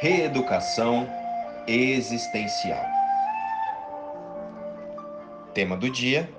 [0.00, 1.08] Reeducação
[1.66, 2.86] existencial.
[5.52, 6.32] Tema do dia: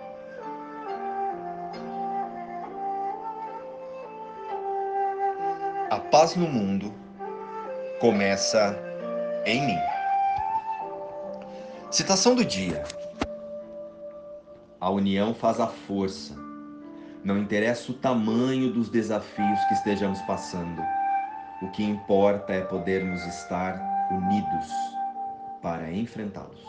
[5.90, 6.94] A paz no mundo
[8.00, 8.80] começa
[9.45, 9.80] em mim.
[11.91, 12.82] Citação do dia:
[14.80, 16.34] A união faz a força.
[17.26, 20.82] Não interessa o tamanho dos desafios que estejamos passando
[21.62, 23.80] o que importa é podermos estar
[24.12, 24.72] unidos
[25.62, 26.66] para enfrentá-los.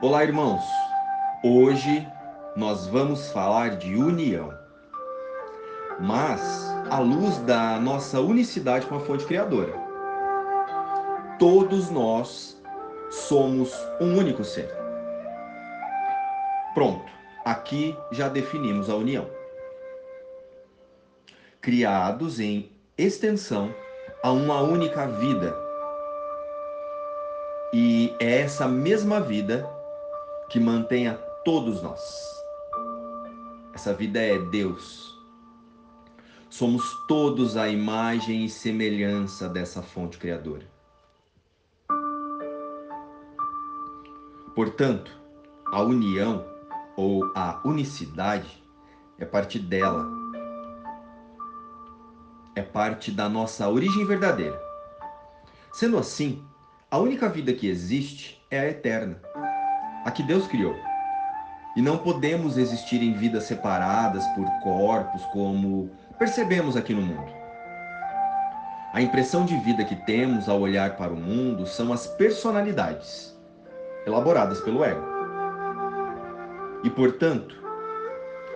[0.00, 0.64] Olá, irmãos.
[1.44, 2.08] Hoje
[2.56, 4.56] nós vamos falar de união.
[6.00, 6.40] Mas
[6.90, 9.74] à luz da nossa unicidade com a fonte criadora.
[11.38, 12.60] Todos nós
[13.10, 14.72] somos um único ser.
[16.72, 17.04] Pronto,
[17.44, 19.28] aqui já definimos a união.
[21.60, 23.72] Criados em extensão
[24.24, 25.56] a uma única vida.
[27.72, 29.64] E é essa mesma vida
[30.48, 31.14] que mantém a
[31.44, 32.02] todos nós.
[33.72, 35.16] Essa vida é Deus.
[36.50, 40.66] Somos todos a imagem e semelhança dessa fonte criadora.
[44.56, 45.12] Portanto,
[45.70, 46.44] a união
[46.96, 48.60] ou a unicidade
[49.20, 50.17] é parte dela
[52.58, 54.60] é parte da nossa origem verdadeira.
[55.72, 56.44] Sendo assim,
[56.90, 59.20] a única vida que existe é a eterna,
[60.04, 60.74] a que Deus criou.
[61.76, 67.32] E não podemos existir em vidas separadas por corpos como percebemos aqui no mundo.
[68.92, 73.38] A impressão de vida que temos ao olhar para o mundo são as personalidades
[74.04, 75.06] elaboradas pelo ego.
[76.82, 77.54] E portanto,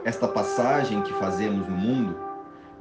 [0.05, 2.32] esta passagem que fazemos no mundo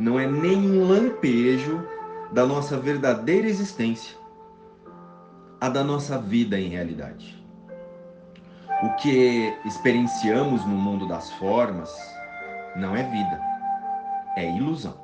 [0.02, 1.88] não é nem um lampejo
[2.32, 4.18] da nossa verdadeira existência,
[5.60, 7.40] a da nossa vida em realidade.
[8.82, 11.96] O que experienciamos no mundo das formas
[12.76, 13.40] não é vida,
[14.36, 14.96] é ilusão.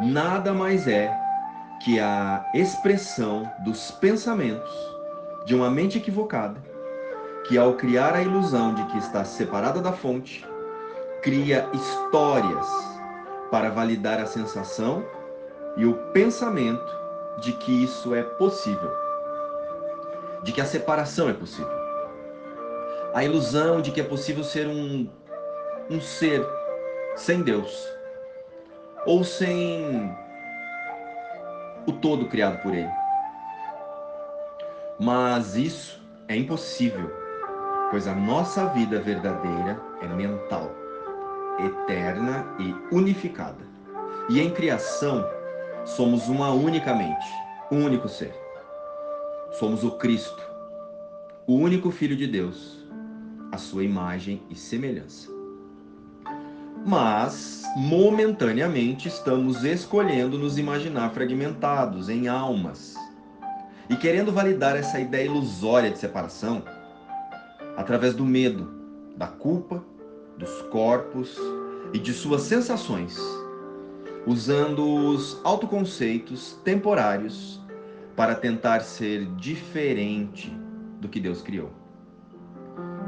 [0.00, 1.14] Nada mais é
[1.84, 4.72] que a expressão dos pensamentos
[5.44, 6.58] de uma mente equivocada,
[7.46, 10.42] que ao criar a ilusão de que está separada da fonte,
[11.22, 12.97] cria histórias
[13.50, 15.04] para validar a sensação
[15.76, 16.96] e o pensamento
[17.40, 18.90] de que isso é possível,
[20.42, 21.78] de que a separação é possível.
[23.14, 25.08] A ilusão de que é possível ser um,
[25.88, 26.44] um ser
[27.16, 27.88] sem Deus
[29.06, 30.14] ou sem
[31.86, 32.90] o todo criado por Ele.
[35.00, 37.10] Mas isso é impossível,
[37.90, 40.70] pois a nossa vida verdadeira é mental
[41.58, 43.66] eterna e unificada.
[44.28, 45.24] E em criação,
[45.84, 47.26] somos uma única mente,
[47.70, 48.34] um único ser.
[49.52, 50.42] Somos o Cristo,
[51.46, 52.86] o único Filho de Deus,
[53.50, 55.30] a sua imagem e semelhança.
[56.86, 62.94] Mas, momentaneamente, estamos escolhendo nos imaginar fragmentados em almas
[63.88, 66.62] e querendo validar essa ideia ilusória de separação
[67.76, 68.70] através do medo,
[69.16, 69.82] da culpa
[70.38, 71.36] dos corpos
[71.92, 73.18] e de suas sensações,
[74.26, 77.60] usando os autoconceitos temporários
[78.14, 80.56] para tentar ser diferente
[81.00, 81.70] do que Deus criou.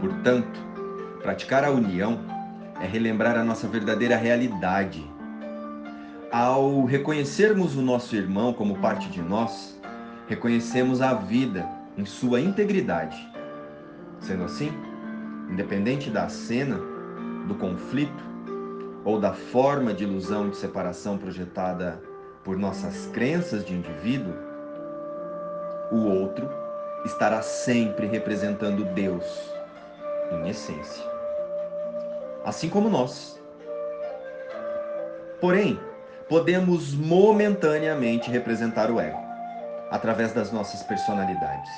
[0.01, 0.61] Portanto,
[1.23, 2.19] praticar a união
[2.81, 5.05] é relembrar a nossa verdadeira realidade.
[6.33, 9.79] Ao reconhecermos o nosso irmão como parte de nós,
[10.27, 11.69] reconhecemos a vida
[11.99, 13.17] em sua integridade.
[14.21, 14.73] Sendo assim,
[15.51, 16.81] independente da cena,
[17.51, 18.23] do conflito
[19.05, 22.01] ou da forma de ilusão de separação projetada
[22.45, 24.33] por nossas crenças de indivíduo,
[25.91, 26.49] o outro
[27.05, 29.25] estará sempre representando Deus
[30.31, 31.05] em essência,
[32.45, 33.43] assim como nós.
[35.41, 35.81] Porém,
[36.29, 39.19] podemos momentaneamente representar o ego
[39.91, 41.71] através das nossas personalidades.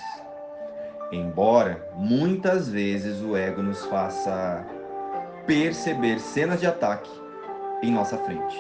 [1.11, 4.67] Embora muitas vezes o ego nos faça
[5.47, 7.11] perceber cenas de ataque
[7.83, 8.57] em nossa frente.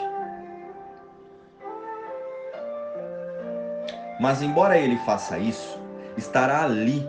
[4.20, 5.81] Mas, embora ele faça isso,
[6.17, 7.08] estará ali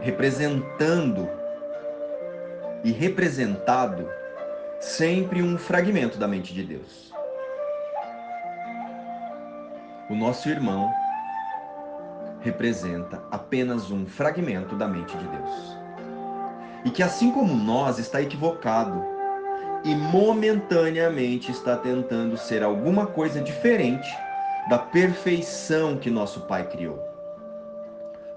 [0.00, 1.28] representando
[2.84, 4.08] e representado
[4.78, 7.12] sempre um fragmento da mente de Deus.
[10.08, 10.92] O nosso irmão
[12.40, 15.85] representa apenas um fragmento da mente de Deus
[16.86, 19.04] e que, assim como nós, está equivocado
[19.82, 24.08] e momentaneamente está tentando ser alguma coisa diferente
[24.70, 26.96] da perfeição que nosso Pai criou.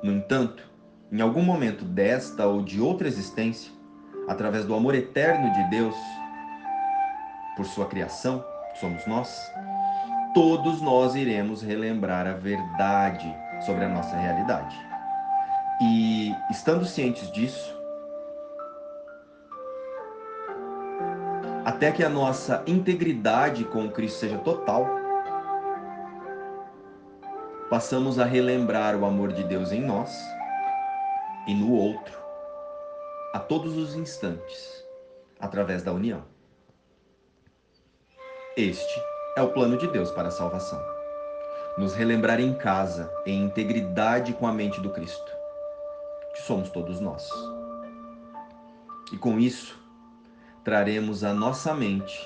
[0.02, 0.64] No entanto,
[1.12, 3.72] em algum momento desta ou de outra existência,
[4.28, 5.96] através do amor eterno de Deus
[7.56, 8.44] por sua criação,
[8.80, 9.40] somos nós,
[10.34, 13.32] todos nós iremos relembrar a verdade
[13.64, 14.76] sobre a nossa realidade.
[15.82, 17.79] E estando cientes disso,
[21.80, 24.86] até que a nossa integridade com Cristo seja total,
[27.70, 30.14] passamos a relembrar o amor de Deus em nós
[31.48, 32.20] e no outro,
[33.34, 34.86] a todos os instantes,
[35.40, 36.22] através da união.
[38.58, 39.02] Este
[39.38, 40.84] é o plano de Deus para a salvação.
[41.78, 45.32] Nos relembrar em casa, em integridade com a mente do Cristo,
[46.34, 47.30] que somos todos nós.
[49.14, 49.80] E com isso,
[50.64, 52.20] traremos a nossa mente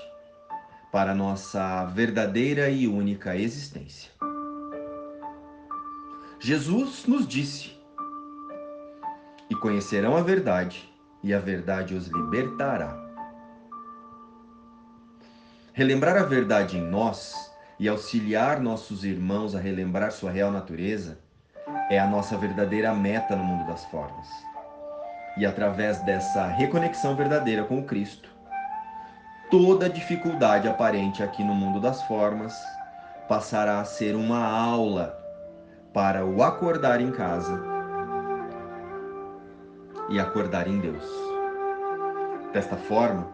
[0.91, 4.11] para nossa verdadeira e única existência.
[6.39, 7.71] Jesus nos disse:
[9.49, 10.87] E conhecerão a verdade,
[11.23, 13.01] e a verdade os libertará.
[15.71, 21.17] Relembrar a verdade em nós e auxiliar nossos irmãos a relembrar sua real natureza
[21.89, 24.27] é a nossa verdadeira meta no mundo das formas.
[25.35, 28.29] E através dessa reconexão verdadeira com Cristo,
[29.49, 32.53] toda dificuldade aparente aqui no mundo das formas
[33.27, 35.17] passará a ser uma aula
[35.91, 37.59] para o acordar em casa
[40.09, 41.03] e acordar em Deus.
[42.51, 43.27] Desta forma,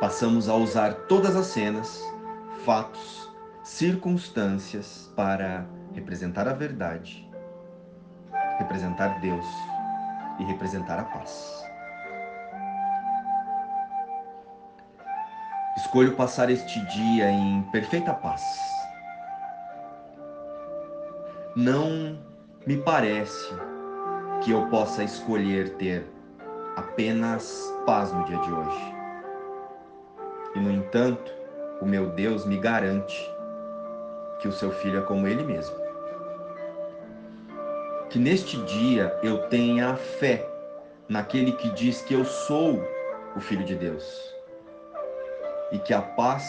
[0.00, 2.02] passamos a usar todas as cenas,
[2.64, 3.30] fatos,
[3.62, 7.28] circunstâncias para representar a verdade,
[8.58, 9.44] representar Deus
[10.38, 11.64] e representar a paz.
[15.76, 18.42] Escolho passar este dia em perfeita paz.
[21.56, 22.18] Não
[22.66, 23.54] me parece
[24.42, 26.04] que eu possa escolher ter
[26.76, 28.94] apenas paz no dia de hoje.
[30.54, 31.32] E, no entanto,
[31.80, 33.16] o meu Deus me garante
[34.40, 35.87] que o seu filho é como ele mesmo.
[38.10, 40.48] Que neste dia eu tenha fé
[41.06, 42.82] naquele que diz que eu sou
[43.36, 44.34] o filho de Deus.
[45.70, 46.42] E que a paz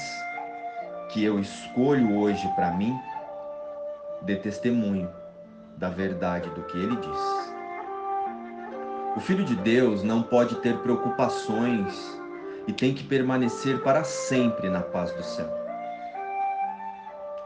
[1.09, 2.97] que eu escolho hoje para mim
[4.21, 5.09] dê testemunho
[5.75, 7.53] da verdade do que ele diz.
[9.17, 12.21] O filho de Deus não pode ter preocupações
[12.67, 15.49] e tem que permanecer para sempre na paz do céu.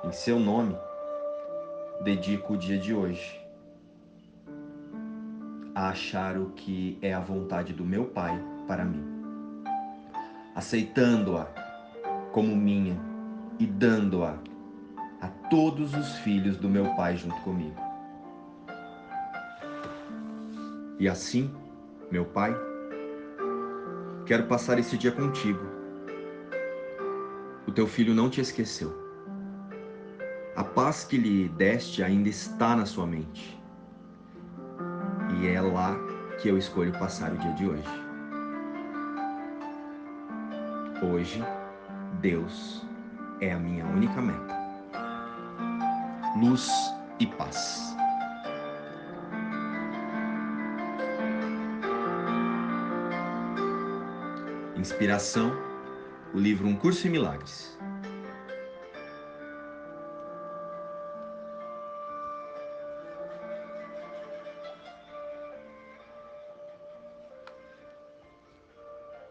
[0.04, 0.78] Em seu nome,
[2.02, 3.43] dedico o dia de hoje
[5.76, 9.04] a achar o que é a vontade do meu Pai para mim,
[10.56, 11.46] aceitando-a
[12.32, 12.98] como minha
[13.60, 14.38] e dando-a
[15.22, 17.80] a todos os filhos do meu Pai junto comigo.
[21.00, 21.54] E assim,
[22.12, 22.56] meu Pai,
[24.26, 25.60] Quero passar esse dia contigo.
[27.68, 28.98] O teu filho não te esqueceu.
[30.56, 33.62] A paz que lhe deste ainda está na sua mente.
[35.44, 35.94] E é lá
[36.42, 37.84] que eu escolho passar o dia de hoje.
[41.04, 41.44] Hoje,
[42.22, 42.82] Deus
[43.42, 44.58] é a minha única meta.
[46.40, 46.72] Luz
[47.20, 47.94] e paz.
[54.78, 55.52] Inspiração,
[56.34, 57.78] o livro Um Curso em Milagres.